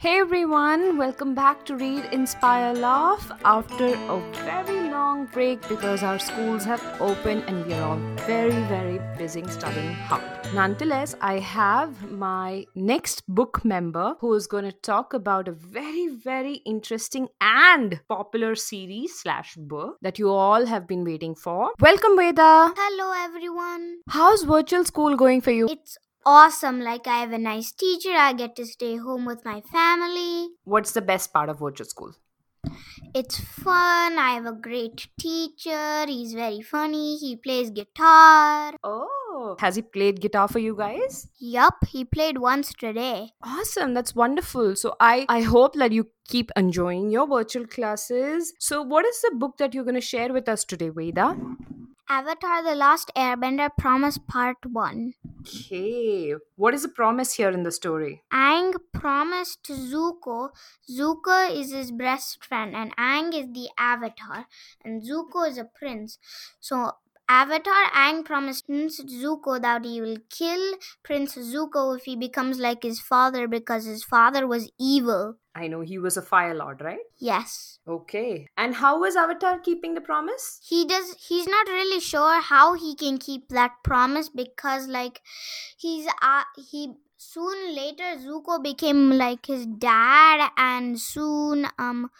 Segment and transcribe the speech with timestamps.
[0.00, 6.20] Hey everyone, welcome back to Read, Inspire, Laugh after a very long break because our
[6.20, 10.22] schools have opened and we are all very, very busy studying hard.
[10.54, 16.06] Nonetheless, I have my next book member who is going to talk about a very,
[16.06, 21.72] very interesting and popular series slash book that you all have been waiting for.
[21.80, 22.72] Welcome, Veda.
[22.76, 24.02] Hello everyone.
[24.10, 25.66] How's virtual school going for you?
[25.68, 26.80] It's awesome.
[26.80, 28.12] Like I have a nice teacher.
[28.12, 30.48] I get to stay home with my family.
[30.64, 32.14] What's the best part of virtual school?
[33.14, 34.18] It's fun.
[34.18, 36.04] I have a great teacher.
[36.06, 37.16] He's very funny.
[37.16, 38.74] He plays guitar.
[38.84, 41.28] Oh, has he played guitar for you guys?
[41.38, 43.30] Yup, he played once today.
[43.42, 44.76] Awesome, that's wonderful.
[44.76, 48.52] So I I hope that you keep enjoying your virtual classes.
[48.58, 51.36] So what is the book that you're going to share with us today, Veda?
[52.10, 55.12] Avatar The Last Airbender Promise Part 1.
[55.40, 56.34] Okay.
[56.56, 58.22] What is the promise here in the story?
[58.32, 60.48] Aang promised Zuko.
[60.90, 64.46] Zuko is his best friend, and Aang is the Avatar,
[64.82, 66.18] and Zuko is a prince.
[66.60, 66.92] So
[67.28, 72.82] Avatar Aang promised Prince Zuko that he will kill Prince Zuko if he becomes like
[72.82, 75.36] his father because his father was evil.
[75.54, 77.04] I know he was a fire lord, right?
[77.18, 77.80] Yes.
[77.86, 78.46] Okay.
[78.56, 80.60] And how was Avatar keeping the promise?
[80.66, 85.20] He does he's not really sure how he can keep that promise because like
[85.76, 92.10] he's uh, he soon later Zuko became like his dad and soon um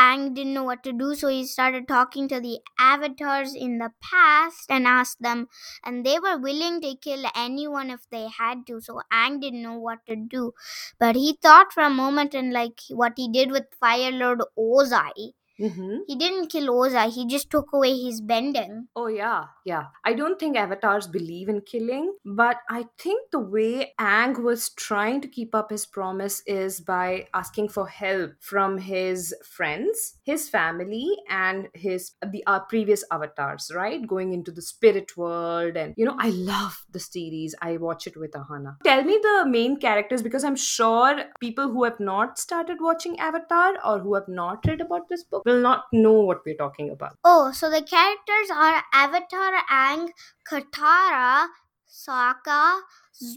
[0.00, 3.90] Aang didn't know what to do, so he started talking to the avatars in the
[4.00, 5.48] past and asked them,
[5.84, 8.80] and they were willing to kill anyone if they had to.
[8.80, 10.52] So Aang didn't know what to do,
[10.98, 15.32] but he thought for a moment and like what he did with Fire Lord Ozai.
[15.60, 15.96] Mm-hmm.
[16.06, 18.88] He didn't kill Ozai, he just took away his bending.
[18.94, 19.86] Oh, yeah, yeah.
[20.04, 25.20] I don't think avatars believe in killing, but I think the way Aang was trying
[25.22, 31.16] to keep up his promise is by asking for help from his friends, his family,
[31.28, 34.06] and his the uh, previous avatars, right?
[34.06, 37.54] Going into the spirit world, and you know, I love the series.
[37.60, 38.76] I watch it with Ahana.
[38.84, 43.74] Tell me the main characters because I'm sure people who have not started watching Avatar
[43.84, 47.16] or who have not read about this book will not know what we're talking about.
[47.24, 50.10] Oh, so the characters are Avatar Aang,
[50.50, 51.48] Katara,
[51.88, 52.80] Sokka,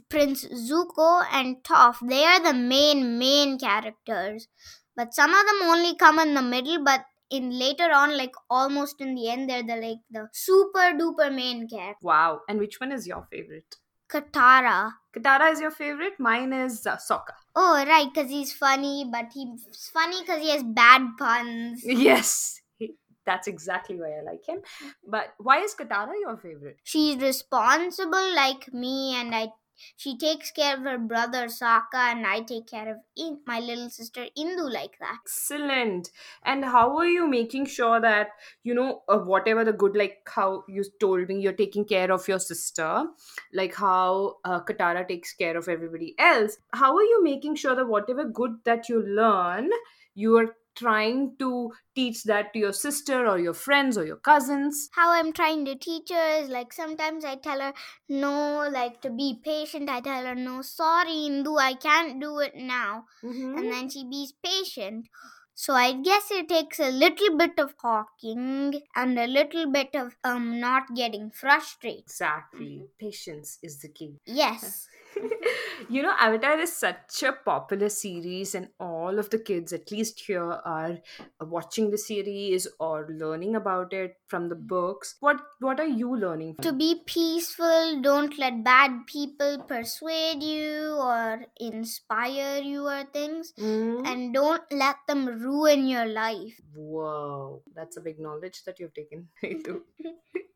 [0.10, 1.98] Prince Zuko, and Toph.
[2.08, 4.48] They are the main main characters.
[4.96, 9.00] But some of them only come in the middle, but in later on, like almost
[9.00, 12.06] in the end, they're the like the super duper main character.
[12.06, 12.42] Wow.
[12.50, 13.78] And which one is your favorite?
[14.12, 14.94] Katara.
[15.16, 16.20] Katara is your favorite.
[16.20, 17.34] Mine is uh, Sokka.
[17.56, 21.84] Oh, right, because he's funny, but he's funny because he has bad puns.
[21.86, 22.62] Yes.
[22.78, 22.96] he-
[23.26, 24.62] That's exactly why I like him.
[25.08, 26.78] But why is Katara your favorite?
[26.84, 29.50] She's responsible like me, and I.
[29.96, 33.90] She takes care of her brother Sokka, and I take care of in, my little
[33.90, 35.20] sister Indu like that.
[35.24, 36.10] Excellent.
[36.44, 38.30] And how are you making sure that,
[38.64, 42.28] you know, uh, whatever the good, like how you told me, you're taking care of
[42.28, 43.06] your sister,
[43.54, 46.58] like how uh, Katara takes care of everybody else?
[46.74, 49.70] How are you making sure that whatever good that you learn,
[50.14, 54.90] you are trying to teach that to your sister or your friends or your cousins?
[54.94, 57.74] How I'm trying to teach her is like sometimes I tell her
[58.10, 59.90] no, like to be patient.
[59.90, 63.06] I tell her no, sorry, Indu, I can't do it now.
[63.24, 63.58] Mhm.
[63.58, 65.08] and then she be patient.
[65.54, 70.16] So I guess it takes a little bit of talking and a little bit of
[70.24, 72.00] um not getting frustrated.
[72.06, 72.88] Exactly.
[73.00, 74.16] Patience is the key.
[74.26, 74.88] Yes.
[75.90, 80.22] you know, Avatar is such a popular series, and all of the kids, at least
[80.22, 81.00] here, are
[81.40, 85.16] watching the series or learning about it from the books.
[85.20, 86.56] What What are you learning?
[86.62, 93.54] To be peaceful, don't let bad people persuade you or inspire you or things.
[93.60, 94.08] Mm?
[94.08, 96.62] And don't let them ruin your life.
[96.74, 99.84] Whoa, that's a big knowledge that you've taken into.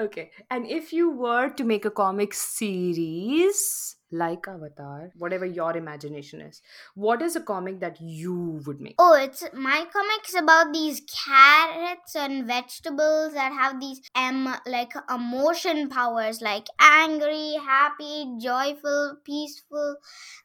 [0.00, 6.40] okay, and if you were to make a comic series like Avatar, whatever your imagination
[6.40, 6.62] is,
[6.94, 8.94] what is a comic that you would make?
[8.98, 15.88] Oh, it's my comics about these carrots and vegetables that have these um like emotion
[15.88, 19.96] powers like angry, happy, joyful, peaceful,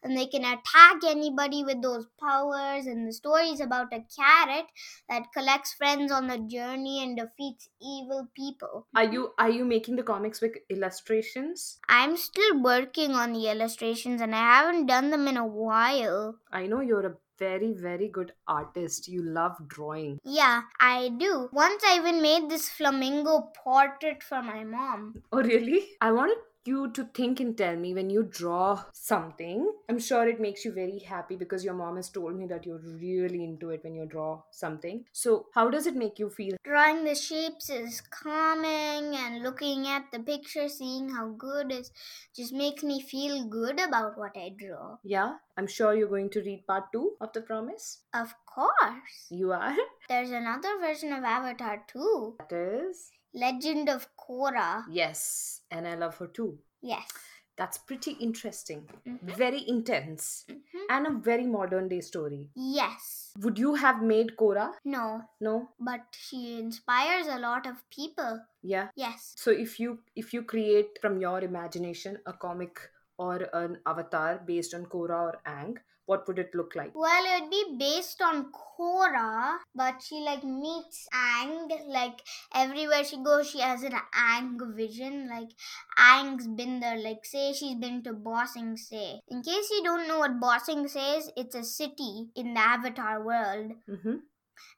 [0.02, 2.86] and they can attack anybody with those powers.
[2.86, 4.66] And the story is about a carrot
[5.08, 8.86] that collects friends on the journey and defeats evil people.
[8.94, 11.78] Are you are you making the comics with illustrations?
[11.88, 16.36] I'm still working on the illustrations and I haven't done them in a while.
[16.50, 19.08] I know you're a very very good artist.
[19.08, 20.18] You love drawing.
[20.24, 21.48] Yeah, I do.
[21.52, 25.22] Once I even made this flamingo portrait for my mom.
[25.32, 25.84] Oh really?
[26.00, 29.72] I want to you to think and tell me when you draw something.
[29.88, 32.78] I'm sure it makes you very happy because your mom has told me that you're
[32.78, 35.04] really into it when you draw something.
[35.12, 36.56] So, how does it make you feel?
[36.64, 41.90] Drawing the shapes is calming, and looking at the picture, seeing how good is,
[42.34, 44.96] just makes me feel good about what I draw.
[45.02, 48.02] Yeah, I'm sure you're going to read part two of The Promise.
[48.14, 49.26] Of course.
[49.30, 49.76] You are?
[50.08, 52.36] There's another version of Avatar too.
[52.38, 53.10] That is?
[53.34, 54.84] Legend of Korra.
[54.90, 56.58] Yes, and I love her too.
[56.82, 57.08] Yes.
[57.56, 59.36] That's pretty interesting, Mhm.
[59.36, 60.84] very intense, Mhm.
[60.88, 62.48] and a very modern day story.
[62.54, 63.32] Yes.
[63.38, 64.72] Would you have made Korra?
[64.84, 65.68] No, No?
[65.78, 68.40] but she inspires a lot of people.
[68.62, 68.88] Yeah.
[68.96, 69.34] Yes.
[69.36, 72.80] So if you if you create from your imagination a comic
[73.20, 75.76] or an avatar based on Korra or Aang,
[76.06, 76.92] what would it look like?
[76.94, 81.68] Well, it would be based on Korra, but she like meets Aang.
[81.86, 82.22] Like
[82.54, 83.92] everywhere she goes, she has an
[84.28, 85.28] Aang vision.
[85.28, 85.50] Like
[85.98, 86.96] Aang's been there.
[86.96, 89.20] Like say she's been to Ba Sing Se.
[89.28, 92.60] In case you don't know what Ba Sing Se is, it's a city in the
[92.60, 93.72] Avatar world.
[93.88, 94.16] Mm-hmm.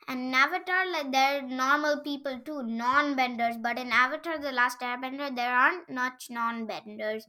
[0.08, 3.56] And in Avatar, like they're normal people too, non-benders.
[3.62, 7.24] But in Avatar: The Last Airbender, there aren't much non-benders.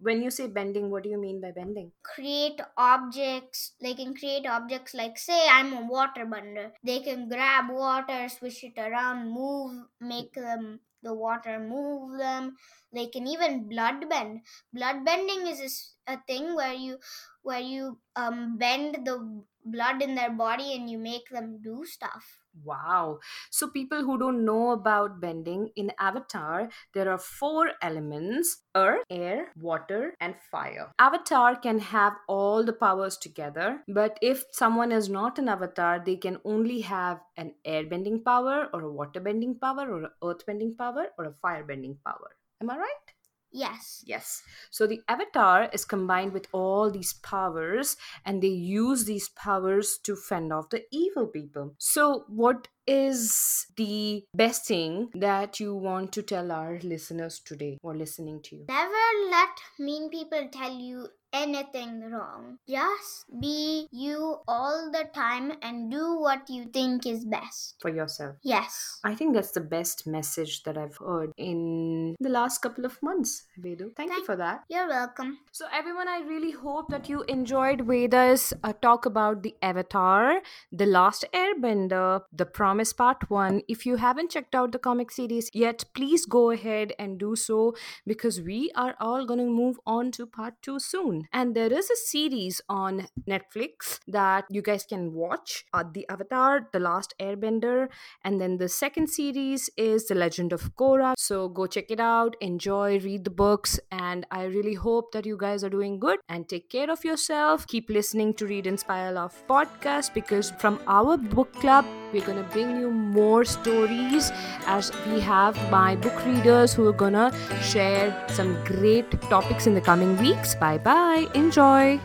[0.00, 1.92] When you say bending, what do you mean by bending?
[2.02, 6.72] create objects they can create objects like say i'm a water bender.
[6.82, 12.56] They can grab water swish it around move make them the water move them.
[12.92, 14.40] They can even blood bend.
[14.72, 16.98] Blood bending is a thing where you
[17.42, 22.40] where you um bend the blood in their body and you make them do stuff
[22.64, 23.18] Wow.
[23.50, 29.52] So, people who don't know about bending, in Avatar, there are four elements earth, air,
[29.56, 30.90] water, and fire.
[30.98, 36.16] Avatar can have all the powers together, but if someone is not an avatar, they
[36.16, 40.46] can only have an air bending power, or a water bending power, or an earth
[40.46, 42.36] bending power, or a fire bending power.
[42.60, 43.17] Am I right?
[43.52, 44.42] Yes Yes.
[44.70, 50.16] So the avatar is combined with all these powers and they use these powers to
[50.16, 51.74] fend off the evil people.
[51.78, 57.94] So, what is the best thing that you want to tell our listeners today or
[57.94, 58.64] listening to you?
[58.68, 62.58] Never let mean people tell you anything wrong.
[62.68, 67.76] Just be you all the time and do what you think is best.
[67.80, 68.36] For yourself.
[68.42, 69.00] Yes.
[69.04, 73.44] I think that's the best message that I've heard in the last couple of months,
[73.60, 73.94] Vedu.
[73.94, 74.64] Thank you for that.
[74.68, 75.38] You're welcome.
[75.52, 80.40] So, everyone, I really hope that you enjoyed Veda's uh, talk about the Avatar,
[80.72, 83.62] The Last Airbender, The Promise Part 1.
[83.68, 87.74] If you haven't checked out the comic series yet, please go ahead and do so
[88.06, 91.17] because we are all going to move on to Part 2 soon.
[91.32, 96.68] And there is a series on Netflix that you guys can watch uh, The Avatar,
[96.72, 97.88] The Last Airbender,
[98.24, 101.14] and then the second series is The Legend of Korra.
[101.16, 105.36] So, go check it out, enjoy, read the books, and I really hope that you
[105.36, 107.66] guys are doing good and take care of yourself.
[107.66, 112.80] Keep listening to Read Inspire Love podcast because from our book club, we're gonna bring
[112.80, 114.30] you more stories
[114.66, 117.32] as we have my book readers who are gonna
[117.62, 120.54] share some great topics in the coming weeks.
[120.54, 122.00] Bye bye, enjoy.